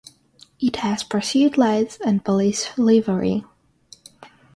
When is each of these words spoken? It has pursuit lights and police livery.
It 0.59 0.77
has 0.77 1.03
pursuit 1.03 1.59
lights 1.59 1.99
and 2.03 2.25
police 2.25 2.75
livery. 2.75 3.43